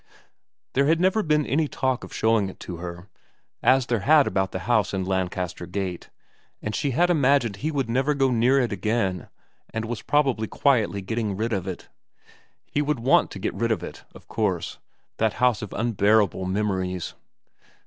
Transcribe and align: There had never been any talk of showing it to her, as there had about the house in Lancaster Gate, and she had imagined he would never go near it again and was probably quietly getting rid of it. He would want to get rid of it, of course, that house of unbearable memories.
There 0.73 0.87
had 0.87 0.99
never 0.99 1.21
been 1.21 1.45
any 1.45 1.67
talk 1.67 2.03
of 2.03 2.11
showing 2.11 2.49
it 2.49 2.59
to 2.61 2.77
her, 2.77 3.07
as 3.61 3.85
there 3.85 3.99
had 3.99 4.25
about 4.25 4.51
the 4.51 4.61
house 4.65 4.95
in 4.95 5.05
Lancaster 5.05 5.67
Gate, 5.67 6.09
and 6.59 6.73
she 6.75 6.89
had 6.89 7.11
imagined 7.11 7.57
he 7.57 7.69
would 7.69 7.87
never 7.87 8.15
go 8.15 8.31
near 8.31 8.59
it 8.59 8.71
again 8.71 9.27
and 9.71 9.85
was 9.85 10.01
probably 10.01 10.47
quietly 10.47 11.01
getting 11.03 11.37
rid 11.37 11.53
of 11.53 11.67
it. 11.67 11.87
He 12.65 12.81
would 12.81 12.99
want 12.99 13.29
to 13.29 13.37
get 13.37 13.53
rid 13.53 13.71
of 13.71 13.83
it, 13.83 14.03
of 14.15 14.27
course, 14.27 14.79
that 15.17 15.33
house 15.33 15.61
of 15.61 15.71
unbearable 15.73 16.45
memories. 16.45 17.13